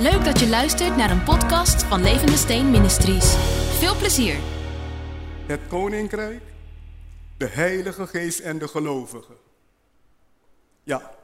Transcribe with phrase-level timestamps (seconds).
[0.00, 3.34] Leuk dat je luistert naar een podcast van Levende Steen Ministries.
[3.78, 4.36] Veel plezier.
[5.46, 6.42] Het koninkrijk,
[7.36, 9.36] de Heilige Geest en de gelovigen.
[10.82, 11.14] Ja,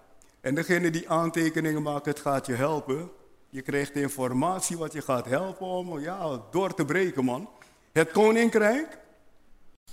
[0.41, 3.11] en degene die aantekeningen maakt, het gaat je helpen.
[3.51, 7.49] Je krijgt informatie wat je gaat helpen om ja, door te breken, man.
[7.93, 8.99] Het koninkrijk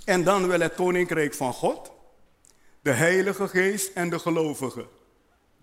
[0.04, 1.92] en dan wel het koninkrijk van God,
[2.82, 4.86] de Heilige Geest en de gelovigen.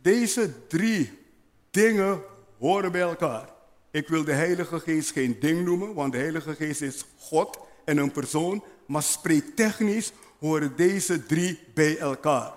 [0.02, 1.26] Deze drie
[1.72, 3.50] dingen horen bij elkaar.
[3.92, 7.98] Ik wil de Heilige Geest geen ding noemen, want de Heilige Geest is God en
[7.98, 12.54] een persoon, maar spreektechnisch horen deze drie bij elkaar.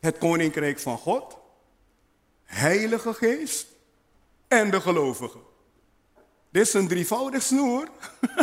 [0.00, 1.36] Het Koninkrijk van God,
[2.44, 3.66] Heilige Geest
[4.48, 5.40] en de gelovigen.
[6.50, 7.88] Dit is een drievoudig snoer,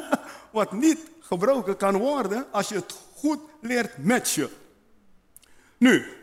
[0.52, 4.50] wat niet gebroken kan worden als je het goed leert matchen.
[5.78, 6.19] Nu,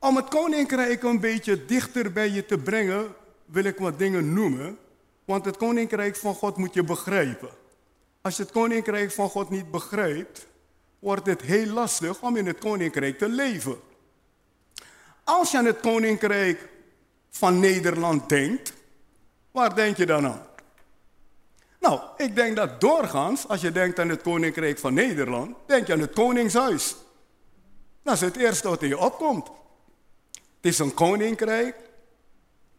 [0.00, 3.14] om het koninkrijk een beetje dichter bij je te brengen,
[3.44, 4.78] wil ik wat dingen noemen.
[5.24, 7.50] Want het koninkrijk van God moet je begrijpen.
[8.20, 10.46] Als je het koninkrijk van God niet begrijpt,
[10.98, 13.76] wordt het heel lastig om in het koninkrijk te leven.
[15.24, 16.68] Als je aan het koninkrijk
[17.30, 18.72] van Nederland denkt,
[19.50, 20.46] waar denk je dan aan?
[21.80, 25.92] Nou, ik denk dat doorgaans, als je denkt aan het koninkrijk van Nederland, denk je
[25.92, 26.96] aan het koningshuis.
[28.02, 29.50] Dat is het eerste wat in je opkomt.
[30.60, 31.76] Het is een koninkrijk.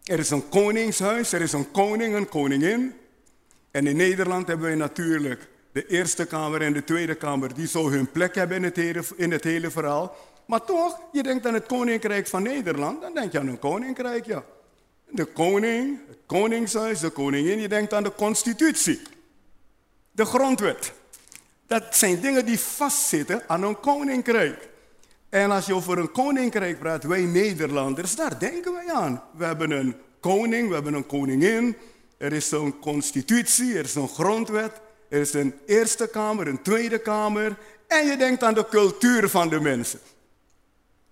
[0.03, 2.93] Er is een koningshuis, er is een koning, een koningin.
[3.71, 7.89] En in Nederland hebben we natuurlijk de Eerste Kamer en de Tweede Kamer, die zo
[7.89, 10.15] hun plek hebben in het hele, in het hele verhaal.
[10.45, 14.25] Maar toch, je denkt aan het koninkrijk van Nederland, dan denk je aan een koninkrijk,
[14.25, 14.43] ja.
[15.09, 19.01] De koning, het koningshuis, de koningin, je denkt aan de constitutie.
[20.11, 20.93] De grondwet.
[21.67, 24.69] Dat zijn dingen die vastzitten aan een koninkrijk.
[25.31, 29.23] En als je over een koninkrijk praat, wij Nederlanders, daar denken wij aan.
[29.33, 31.75] We hebben een koning, we hebben een koningin,
[32.17, 34.71] er is een constitutie, er is een grondwet,
[35.09, 37.57] er is een Eerste Kamer, een Tweede Kamer.
[37.87, 39.99] En je denkt aan de cultuur van de mensen.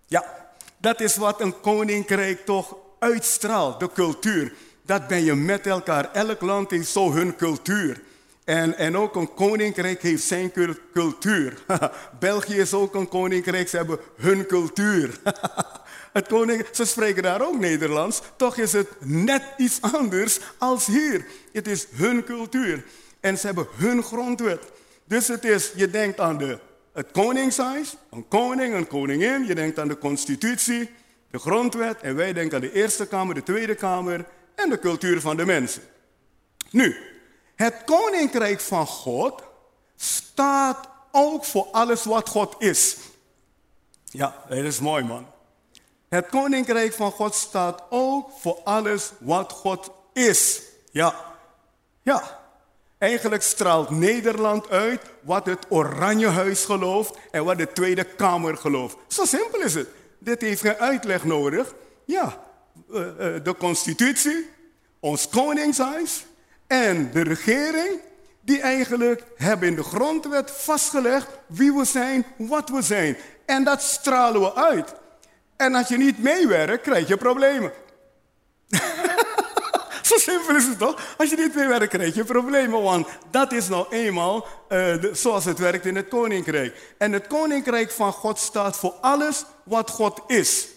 [0.06, 4.54] Ja, dat is wat een koninkrijk toch uitstraalt, de cultuur.
[4.82, 6.12] Dat ben je met elkaar.
[6.12, 8.02] Elk land heeft zo hun cultuur.
[8.50, 10.52] En, en ook een koninkrijk heeft zijn
[10.94, 11.54] cultuur.
[12.20, 15.20] België is ook een koninkrijk, ze hebben hun cultuur.
[16.14, 21.26] Het koning, ze spreken daar ook Nederlands, toch is het net iets anders als hier.
[21.54, 22.84] Het is hun cultuur.
[23.20, 24.64] En ze hebben hun grondwet.
[25.06, 26.60] Dus het is, je denkt aan de,
[26.94, 29.46] het koningshuis, een koning, een koningin.
[29.46, 30.90] Je denkt aan de constitutie,
[31.32, 32.02] de grondwet.
[32.02, 35.46] En wij denken aan de Eerste Kamer, de Tweede Kamer en de cultuur van de
[35.46, 35.82] mensen.
[36.72, 36.96] Nu,
[37.60, 39.44] het koninkrijk van God
[39.96, 42.98] staat ook voor alles wat God is.
[44.06, 45.28] Ja, dat is mooi man.
[46.10, 50.62] Het koninkrijk van God staat ook voor alles wat God is.
[50.92, 51.16] Ja,
[52.02, 52.38] ja.
[52.98, 58.98] Eigenlijk straalt Nederland uit wat het Oranjehuis gelooft en wat de Tweede Kamer gelooft.
[59.08, 59.88] Zo simpel is het.
[60.20, 61.74] Dit heeft geen uitleg nodig.
[62.06, 62.44] Ja,
[62.94, 64.50] eh, eh, de constitutie,
[65.00, 66.26] ons koningshuis,
[66.70, 68.00] en de regering,
[68.42, 73.18] die eigenlijk hebben in de grondwet vastgelegd wie we zijn, wat we zijn.
[73.46, 74.94] En dat stralen we uit.
[75.58, 77.72] En als je niet meewerkt, krijg je problemen.
[80.10, 81.16] Zo simpel is het toch?
[81.18, 82.82] Als je niet meewerkt, krijg je problemen.
[82.82, 86.94] Want dat is nou eenmaal uh, zoals het werkt in het koninkrijk.
[86.98, 90.68] En het koninkrijk van God staat voor alles wat God is.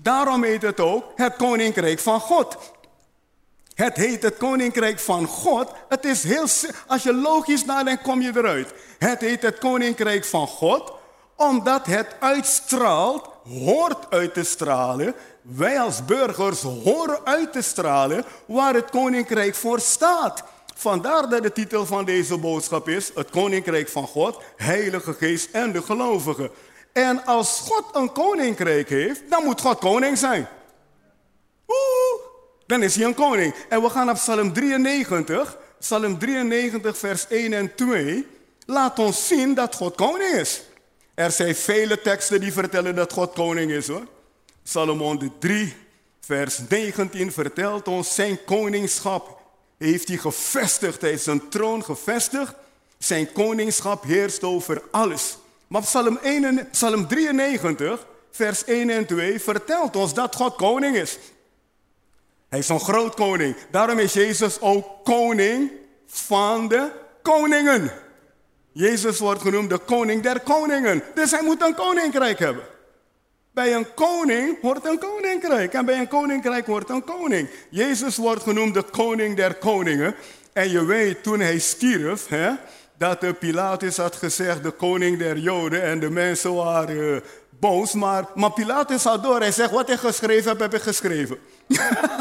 [0.00, 2.56] Daarom heet het ook het koninkrijk van God.
[3.80, 5.70] Het heet het koninkrijk van God.
[5.88, 6.46] Het is heel,
[6.86, 8.72] als je logisch nadenkt, kom je eruit.
[8.98, 10.92] Het heet het koninkrijk van God,
[11.36, 15.14] omdat het uitstraalt, hoort uit te stralen.
[15.42, 20.44] Wij als burgers horen uit te stralen waar het koninkrijk voor staat.
[20.74, 25.72] Vandaar dat de titel van deze boodschap is: Het koninkrijk van God, Heilige Geest en
[25.72, 26.50] de gelovigen.
[26.92, 30.48] En als God een koninkrijk heeft, dan moet God koning zijn.
[32.70, 33.54] Dan is hij een koning.
[33.68, 35.58] En we gaan naar Psalm 93.
[35.78, 38.26] Psalm 93, vers 1 en 2.
[38.66, 40.62] Laat ons zien dat God koning is.
[41.14, 44.06] Er zijn vele teksten die vertellen dat God koning is hoor.
[44.62, 45.74] Psalm 3,
[46.20, 49.38] vers 19 vertelt ons zijn koningschap
[49.78, 51.00] heeft hij gevestigd.
[51.00, 52.54] Hij is zijn troon gevestigd.
[52.98, 55.36] Zijn koningschap heerst over alles.
[55.66, 61.18] Maar Psalm, 1, Psalm 93, vers 1 en 2 vertelt ons dat God koning is.
[62.50, 63.56] Hij is een groot koning.
[63.70, 65.70] Daarom is Jezus ook koning
[66.06, 66.90] van de
[67.22, 67.90] koningen.
[68.72, 71.02] Jezus wordt genoemd de koning der koningen.
[71.14, 72.64] Dus hij moet een koninkrijk hebben.
[73.52, 75.72] Bij een koning hoort een koninkrijk.
[75.72, 77.48] En bij een koninkrijk hoort een koning.
[77.68, 80.14] Jezus wordt genoemd de koning der koningen.
[80.52, 82.50] En je weet, toen hij stierf, hè,
[82.98, 85.82] dat de Pilatus had gezegd, de koning der Joden.
[85.82, 87.16] En de mensen waren uh,
[87.48, 87.92] boos.
[87.92, 89.40] Maar, maar Pilatus had door.
[89.40, 91.38] Hij zegt, wat ik geschreven heb, heb ik geschreven.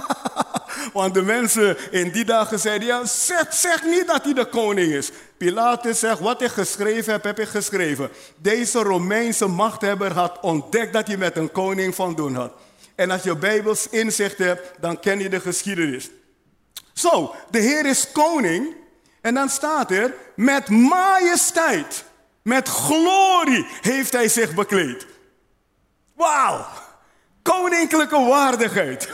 [0.93, 4.93] Want de mensen in die dagen zeiden, ja, zeg, zeg niet dat hij de koning
[4.93, 5.11] is.
[5.37, 8.09] Pilatus zegt, wat ik geschreven heb, heb ik geschreven.
[8.37, 12.51] Deze Romeinse machthebber had ontdekt dat hij met een koning van doen had.
[12.95, 16.09] En als je Bijbels inzicht hebt, dan ken je de geschiedenis.
[16.93, 18.75] Zo, de Heer is koning.
[19.21, 22.03] En dan staat er, met majesteit,
[22.41, 25.07] met glorie heeft hij zich bekleed.
[26.15, 26.65] Wauw,
[27.41, 29.09] koninklijke waardigheid.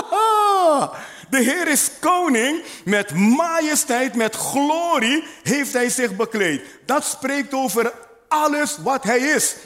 [1.32, 6.62] De Heer is koning, met majesteit, met glorie heeft hij zich bekleed.
[6.86, 7.92] Dat spreekt over
[8.28, 9.56] alles wat hij is.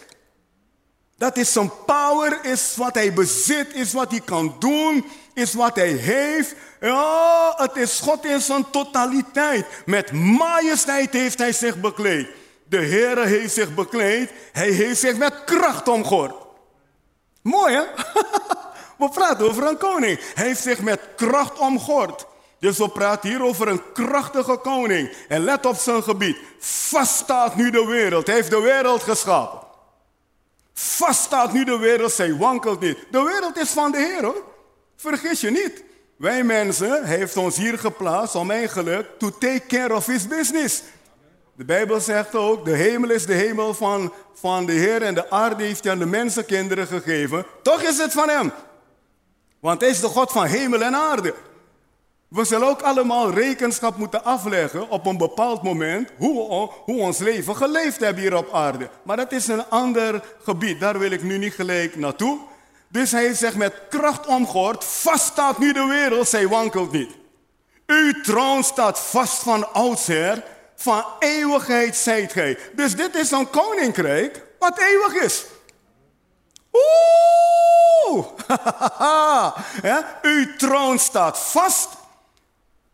[1.18, 5.76] Dat is zijn power, is wat hij bezit, is wat hij kan doen, is wat
[5.76, 6.54] hij heeft.
[6.80, 9.66] Ja, het is God in zijn totaliteit.
[9.86, 12.28] Met majesteit heeft hij zich bekleed.
[12.68, 16.34] De Heer heeft zich bekleed, hij heeft zich met kracht omgord.
[17.42, 17.82] Mooi hè?
[18.98, 20.20] We praten over een koning.
[20.34, 22.26] Hij heeft zich met kracht omgord.
[22.58, 25.12] Dus we praten hier over een krachtige koning.
[25.28, 26.36] En let op zijn gebied.
[26.58, 28.26] Vast staat nu de wereld.
[28.26, 29.58] Hij heeft de wereld geschapen.
[30.74, 32.12] Vast staat nu de wereld.
[32.12, 32.98] Zij wankelt niet.
[33.10, 34.44] De wereld is van de Heer hoor.
[34.96, 35.84] Vergis je niet.
[36.16, 40.82] Wij mensen, heeft ons hier geplaatst om eigenlijk to take care of his business.
[41.56, 45.30] De Bijbel zegt ook, de hemel is de hemel van, van de Heer en de
[45.30, 47.46] aarde heeft hij aan de mensenkinderen gegeven.
[47.62, 48.52] Toch is het van hem.
[49.66, 51.34] Want hij is de God van hemel en aarde.
[52.28, 57.56] We zullen ook allemaal rekenschap moeten afleggen op een bepaald moment hoe, hoe ons leven
[57.56, 58.88] geleefd hebben hier op aarde.
[59.02, 62.38] Maar dat is een ander gebied, daar wil ik nu niet gelijk naartoe.
[62.88, 67.10] Dus hij zegt met kracht omgehoord, vast staat nu de wereld, zij wankelt niet.
[67.86, 70.44] Uw troon staat vast van oudsher,
[70.76, 72.58] van eeuwigheid zijt gij.
[72.72, 75.44] Dus dit is een koninkrijk wat eeuwig is.
[76.76, 78.24] Oeh!
[79.82, 81.88] ja, uw troon staat vast.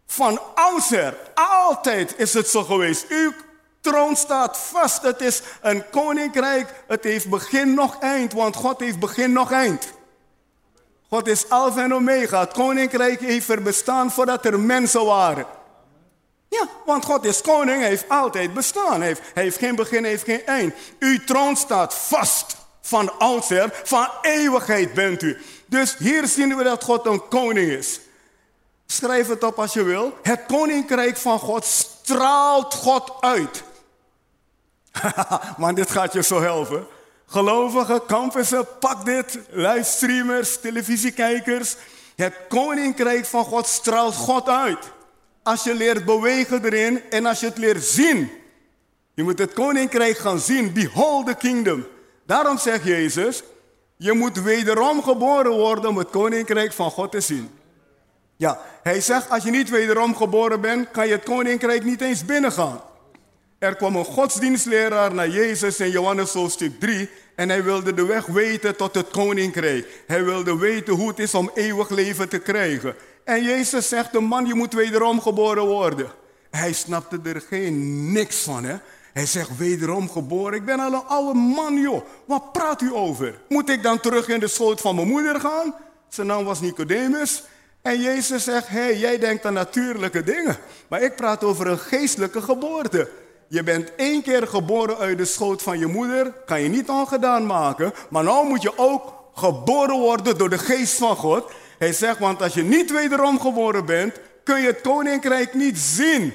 [0.06, 3.06] Van oudsher, altijd is het zo geweest.
[3.08, 3.32] Uw
[3.80, 5.02] troon staat vast.
[5.02, 6.84] Het is een koninkrijk.
[6.86, 9.92] Het heeft begin nog eind, want God heeft begin nog eind.
[11.08, 12.40] God is Alpha en Omega.
[12.40, 15.46] Het koninkrijk heeft er bestaan voordat er mensen waren.
[16.48, 19.00] Ja, want God is koning, hij heeft altijd bestaan.
[19.00, 20.74] Heeft, hij heeft geen begin, hij heeft geen eind.
[20.98, 25.38] Uw troon staat vast van oudsher, van eeuwigheid bent u.
[25.66, 28.00] Dus hier zien we dat God een koning is.
[28.86, 30.18] Schrijf het op als je wil.
[30.22, 33.62] Het koninkrijk van God straalt God uit.
[35.58, 36.86] Man, dit gaat je zo helpen.
[37.26, 39.38] Gelovigen, campussen, pak dit.
[39.50, 41.76] Livestreamers, televisiekijkers.
[42.16, 44.90] Het koninkrijk van God straalt God uit.
[45.42, 48.30] Als je leert bewegen erin en als je het leert zien.
[49.14, 50.72] Je moet het koninkrijk gaan zien.
[50.72, 51.86] Behold the kingdom.
[52.26, 53.42] Daarom zegt Jezus,
[53.96, 57.50] je moet wederom geboren worden om het koninkrijk van God te zien.
[58.36, 62.24] Ja, hij zegt, als je niet wederom geboren bent, kan je het koninkrijk niet eens
[62.24, 62.80] binnengaan.
[63.58, 68.26] Er kwam een godsdienstleraar naar Jezus in Johannes hoofdstuk 3 en hij wilde de weg
[68.26, 70.02] weten tot het koninkrijk.
[70.06, 72.94] Hij wilde weten hoe het is om eeuwig leven te krijgen.
[73.24, 76.10] En Jezus zegt, de man, je moet wederom geboren worden.
[76.50, 78.76] Hij snapte er geen niks van, hè.
[79.12, 80.54] Hij zegt wederom geboren.
[80.54, 82.04] Ik ben al een oude man, joh.
[82.26, 83.40] Wat praat u over?
[83.48, 85.74] Moet ik dan terug in de schoot van mijn moeder gaan?
[86.08, 87.44] Zijn naam was Nicodemus.
[87.82, 90.56] En Jezus zegt, hé, hey, jij denkt aan natuurlijke dingen.
[90.88, 93.10] Maar ik praat over een geestelijke geboorte.
[93.48, 96.32] Je bent één keer geboren uit de schoot van je moeder.
[96.46, 97.92] Kan je niet ongedaan maken.
[98.10, 101.50] Maar nou moet je ook geboren worden door de geest van God.
[101.78, 104.14] Hij zegt, want als je niet wederom geboren bent,
[104.44, 106.32] kun je het koninkrijk niet zien.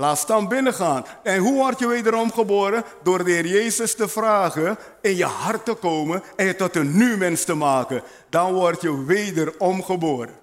[0.00, 1.04] Laat staan binnengaan.
[1.22, 2.84] En hoe word je wederom geboren?
[3.02, 6.96] Door de Heer Jezus te vragen, in je hart te komen en je tot een
[6.96, 8.02] nu mens te maken.
[8.28, 10.34] Dan word je wederom geboren.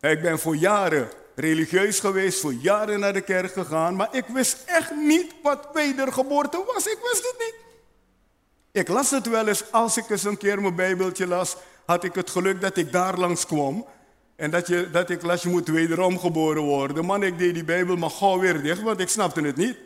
[0.00, 4.62] Ik ben voor jaren religieus geweest, voor jaren naar de kerk gegaan, maar ik wist
[4.66, 6.86] echt niet wat wedergeboorte was.
[6.86, 7.54] Ik wist het niet.
[8.72, 11.56] Ik las het wel eens, als ik eens een keer mijn Bijbeltje las,
[11.86, 13.86] had ik het geluk dat ik daar langs kwam.
[14.36, 17.04] En dat, je, dat ik las, je moet wederom geboren worden.
[17.04, 19.76] Man, ik deed die Bijbel maar gauw weer dicht, want ik snapte het niet.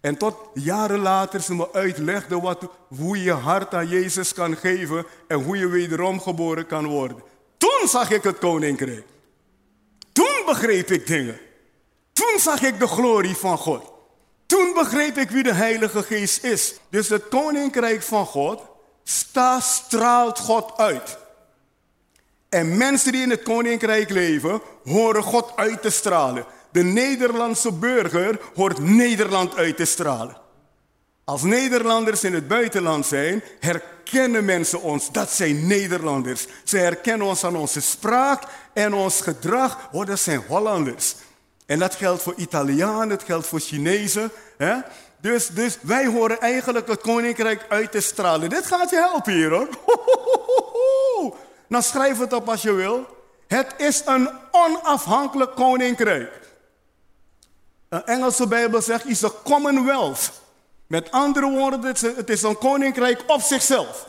[0.00, 5.06] En tot jaren later ze me uitlegde wat, hoe je hart aan Jezus kan geven
[5.28, 7.22] en hoe je wederom geboren kan worden.
[7.58, 9.04] Toen zag ik het koninkrijk.
[10.12, 11.40] Toen begreep ik dingen.
[12.12, 13.92] Toen zag ik de glorie van God.
[14.46, 16.74] Toen begreep ik wie de Heilige Geest is.
[16.90, 18.62] Dus het koninkrijk van God
[19.04, 21.18] straalt God uit.
[22.50, 26.44] En mensen die in het koninkrijk leven, horen God uit te stralen.
[26.72, 30.36] De Nederlandse burger hoort Nederland uit te stralen.
[31.24, 35.12] Als Nederlanders in het buitenland zijn, herkennen mensen ons.
[35.12, 36.46] Dat zijn Nederlanders.
[36.64, 38.42] Ze herkennen ons aan onze spraak
[38.72, 39.88] en ons gedrag.
[39.92, 41.14] Oh, dat zijn Hollanders.
[41.66, 44.30] En dat geldt voor Italianen, dat geldt voor Chinezen.
[44.56, 44.74] Hè?
[45.20, 48.48] Dus, dus wij horen eigenlijk het koninkrijk uit te stralen.
[48.48, 49.68] Dit gaat je helpen hier hoor.
[51.70, 53.06] Nou schrijf het op als je wil.
[53.46, 56.48] Het is een onafhankelijk koninkrijk.
[57.88, 60.30] Een Engelse Bijbel zegt, is een commonwealth.
[60.86, 64.06] Met andere woorden, het is een koninkrijk op zichzelf.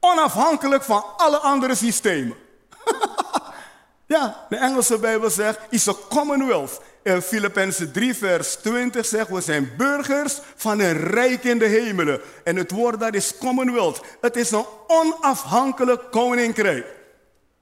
[0.00, 2.36] Onafhankelijk van alle andere systemen.
[4.14, 6.80] ja, de Engelse Bijbel zegt, is een commonwealth.
[7.02, 12.20] In Filippenzen 3, vers 20 zegt, we zijn burgers van een rijk in de hemelen.
[12.44, 14.00] En het woord dat is commonwealth.
[14.20, 16.96] Het is een onafhankelijk koninkrijk.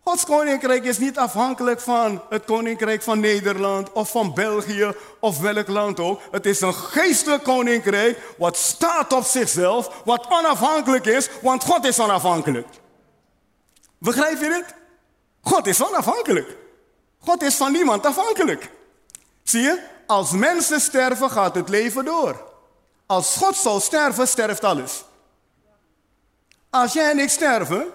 [0.09, 5.69] Gods koninkrijk is niet afhankelijk van het koninkrijk van Nederland of van België of welk
[5.69, 6.21] land ook.
[6.31, 12.01] Het is een geestelijk koninkrijk wat staat op zichzelf, wat onafhankelijk is, want God is
[12.01, 12.67] onafhankelijk.
[13.99, 14.75] Begrijp je dit?
[15.41, 16.57] God is onafhankelijk.
[17.19, 18.71] God is van niemand afhankelijk.
[19.49, 19.83] Zie je?
[20.07, 22.45] Als mensen sterven, gaat het leven door.
[23.07, 25.05] Als God zou sterven, sterft alles.
[26.71, 27.87] Als jij en ik sterven,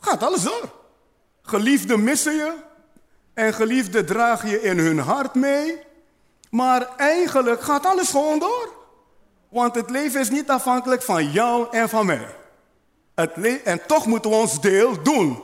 [0.00, 0.72] gaat alles door.
[1.42, 2.52] Geliefden missen je
[3.34, 5.78] en geliefden dragen je in hun hart mee.
[6.50, 8.72] Maar eigenlijk gaat alles gewoon door.
[9.48, 12.34] Want het leven is niet afhankelijk van jou en van mij.
[13.14, 15.42] Het en toch moeten we ons deel doen.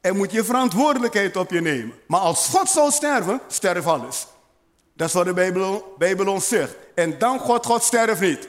[0.00, 1.94] En moet je verantwoordelijkheid op je nemen.
[2.06, 4.26] Maar als God zou sterven, sterft alles.
[4.96, 5.32] Dat is wat de
[5.98, 6.76] Bijbel, ons zegt.
[6.94, 8.48] En dan God, God sterft niet.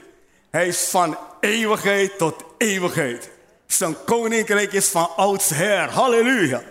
[0.50, 3.30] Hij is van eeuwigheid tot eeuwigheid.
[3.66, 5.90] Zijn koninkrijk is van oudsher.
[5.90, 6.64] Halleluja.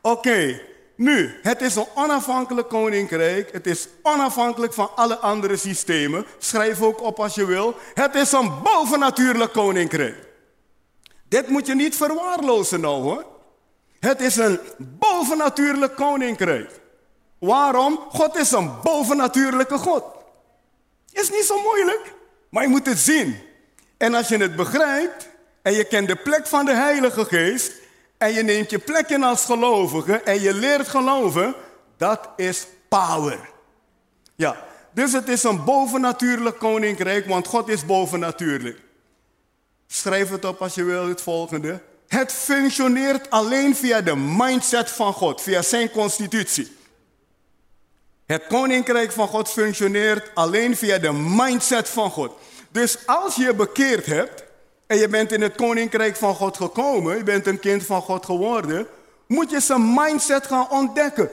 [0.00, 0.60] Oké,
[0.96, 3.52] nu, het is een onafhankelijk koninkrijk.
[3.52, 6.26] Het is onafhankelijk van alle andere systemen.
[6.38, 7.76] Schrijf ook op als je wil.
[7.94, 10.28] Het is een bovennatuurlijk koninkrijk.
[11.28, 13.24] Dit moet je niet verwaarlozen nou hoor.
[14.00, 16.82] Het is een bovennatuurlijk koninkrijk.
[17.44, 18.00] Waarom?
[18.08, 20.04] God is een bovennatuurlijke God.
[21.12, 22.12] Is niet zo moeilijk,
[22.48, 23.38] maar je moet het zien.
[23.96, 25.28] En als je het begrijpt
[25.62, 27.72] en je kent de plek van de Heilige Geest,
[28.18, 31.54] en je neemt je plek in als gelovige en je leert geloven,
[31.96, 33.48] dat is power.
[34.34, 34.56] Ja,
[34.92, 38.80] dus het is een bovennatuurlijk koninkrijk, want God is bovennatuurlijk.
[39.86, 41.80] Schrijf het op als je wil, het volgende.
[42.08, 46.76] Het functioneert alleen via de mindset van God, via zijn constitutie.
[48.26, 52.32] Het koninkrijk van God functioneert alleen via de mindset van God.
[52.70, 54.44] Dus als je bekeerd hebt,
[54.86, 58.24] en je bent in het koninkrijk van God gekomen, je bent een kind van God
[58.24, 58.86] geworden,
[59.26, 61.30] moet je zijn mindset gaan ontdekken.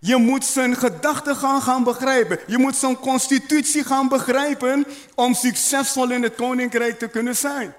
[0.00, 2.38] Je moet zijn gedachten gaan, gaan begrijpen.
[2.46, 7.74] Je moet zijn constitutie gaan begrijpen om succesvol in het koninkrijk te kunnen zijn.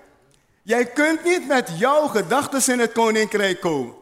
[0.63, 3.94] Jij kunt niet met jouw gedachten in het koninkrijk komen.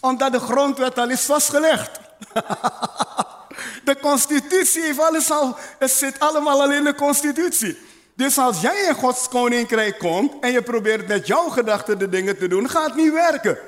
[0.00, 2.01] Omdat de grondwet al is vastgelegd.
[3.84, 7.78] de constitutie heeft alles al, het zit allemaal al in de constitutie.
[8.14, 12.38] Dus als jij in Gods koninkrijk komt en je probeert met jouw gedachten de dingen
[12.38, 13.58] te doen, gaat het niet werken.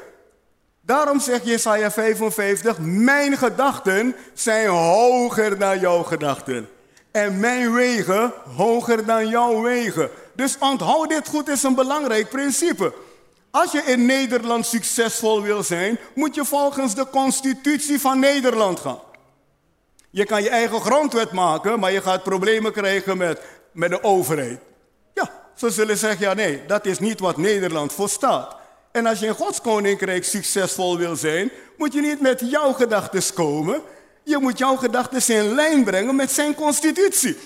[0.81, 6.69] Daarom zegt Jesaja 55, mijn gedachten zijn hoger dan jouw gedachten.
[7.11, 10.11] En mijn wegen hoger dan jouw wegen.
[10.35, 12.93] Dus onthoud dit goed, is een belangrijk principe.
[13.55, 19.01] Als je in Nederland succesvol wil zijn, moet je volgens de constitutie van Nederland gaan.
[20.11, 23.41] Je kan je eigen grondwet maken, maar je gaat problemen krijgen met
[23.73, 24.61] met de overheid.
[25.13, 28.57] Ja, ze zullen zeggen, ja nee, dat is niet wat Nederland voor staat.
[28.93, 33.35] En als je in Gods koninkrijk succesvol wil zijn, moet je niet met jouw gedachten
[33.35, 33.83] komen.
[34.25, 37.37] Je moet jouw gedachten in lijn brengen met zijn constitutie.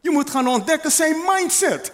[0.00, 1.92] Je moet gaan ontdekken zijn mindset.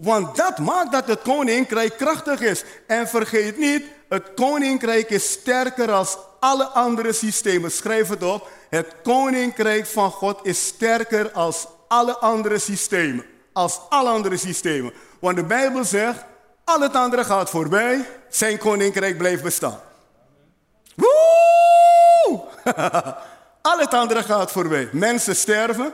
[0.00, 2.64] Want dat maakt dat het koninkrijk krachtig is.
[2.86, 7.70] En vergeet niet, het koninkrijk is sterker als alle andere systemen.
[7.70, 8.48] Schrijf het op.
[8.70, 13.24] Het koninkrijk van God is sterker als alle andere systemen.
[13.52, 14.92] Als alle andere systemen.
[15.20, 16.24] Want de Bijbel zegt,
[16.64, 19.80] al het andere gaat voorbij, zijn koninkrijk blijft bestaan.
[20.94, 22.40] Woe!
[23.70, 24.88] al het andere gaat voorbij.
[24.92, 25.92] Mensen sterven,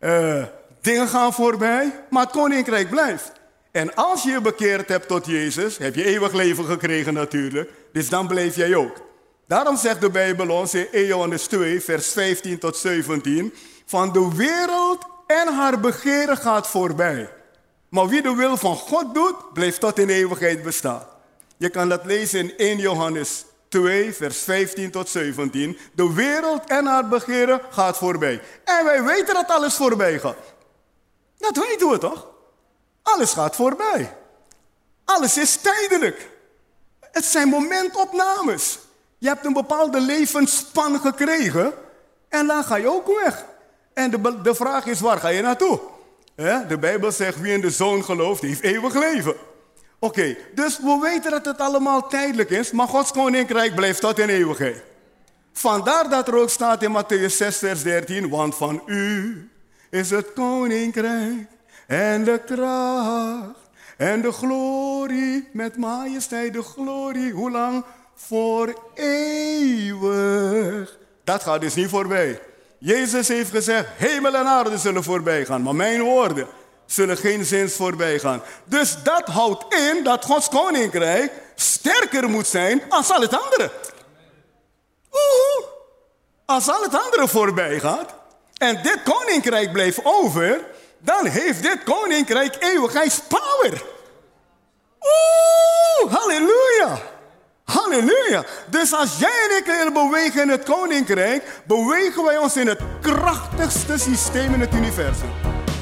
[0.00, 0.44] uh,
[0.86, 3.32] dingen gaan voorbij, maar het koninkrijk blijft.
[3.70, 8.08] En als je je bekeerd hebt tot Jezus, heb je eeuwig leven gekregen natuurlijk, dus
[8.08, 8.96] dan blijf jij ook.
[9.46, 13.54] Daarom zegt de Bijbel ons in 1 Johannes 2, vers 15 tot 17,
[13.86, 17.30] van de wereld en haar begeren gaat voorbij.
[17.88, 21.02] Maar wie de wil van God doet, blijft tot in eeuwigheid bestaan.
[21.56, 25.78] Je kan dat lezen in 1 Johannes 2, vers 15 tot 17.
[25.94, 28.40] De wereld en haar begeren gaat voorbij.
[28.64, 30.54] En wij weten dat alles voorbij gaat.
[31.38, 32.26] Dat weten we toch?
[33.02, 34.16] Alles gaat voorbij.
[35.04, 36.30] Alles is tijdelijk.
[37.00, 38.78] Het zijn momentopnames.
[39.18, 41.72] Je hebt een bepaalde levensspan gekregen
[42.28, 43.44] en dan ga je ook weg.
[43.94, 45.80] En de, de vraag is, waar ga je naartoe?
[46.68, 49.34] De Bijbel zegt, wie in de Zoon gelooft, heeft eeuwig leven.
[49.98, 54.28] Oké, dus we weten dat het allemaal tijdelijk is, maar Gods koninkrijk blijft tot in
[54.28, 54.82] eeuwigheid.
[55.52, 59.50] Vandaar dat er ook staat in Matthäus 6, vers 13, want van u
[59.96, 61.46] is het koninkrijk
[61.86, 63.60] en de kracht
[63.96, 67.32] en de glorie, met majesteit de glorie.
[67.32, 67.84] Hoe lang?
[68.14, 70.98] Voor eeuwig.
[71.24, 72.40] Dat gaat dus niet voorbij.
[72.78, 76.46] Jezus heeft gezegd, hemel en aarde zullen voorbij gaan, maar mijn woorden
[76.86, 78.42] zullen geen zins voorbij gaan.
[78.64, 83.70] Dus dat houdt in dat Gods koninkrijk sterker moet zijn als al het andere.
[85.10, 85.66] Oeh,
[86.46, 88.15] als al het andere voorbij gaat
[88.58, 90.60] en dit koninkrijk blijft over,
[90.98, 93.82] dan heeft dit koninkrijk eeuwigheidspower.
[95.00, 96.98] Oeh, halleluja.
[97.64, 98.44] Halleluja.
[98.66, 102.80] Dus als jij en ik willen bewegen in het koninkrijk, bewegen wij ons in het
[103.00, 105.30] krachtigste systeem in het universum.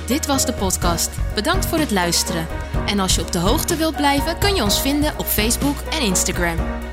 [0.07, 1.11] Dit was de podcast.
[1.35, 2.47] Bedankt voor het luisteren.
[2.87, 6.01] En als je op de hoogte wilt blijven, kun je ons vinden op Facebook en
[6.01, 6.84] Instagram.